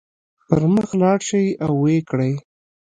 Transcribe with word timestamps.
پر 0.47 0.61
مخ 0.73 0.89
لاړ 1.01 1.19
شئ 1.27 1.47
او 1.63 1.71
ويې 1.83 1.99
کړئ. 2.09 2.33